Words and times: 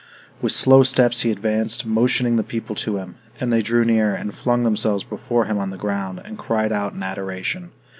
With 0.41 0.51
slow 0.51 0.81
steps 0.81 1.19
he 1.19 1.29
advanced, 1.29 1.85
motioning 1.85 2.35
the 2.35 2.41
people 2.43 2.73
to 2.75 2.97
him; 2.97 3.17
and 3.39 3.53
they 3.53 3.61
drew 3.61 3.85
near, 3.85 4.15
and 4.15 4.33
flung 4.33 4.63
themselves 4.63 5.03
before 5.03 5.45
him 5.45 5.59
on 5.59 5.69
the 5.69 5.77
ground, 5.77 6.19
and 6.25 6.39
cried 6.39 6.71
out 6.71 6.93
in 6.93 7.03
adoration. 7.03 7.71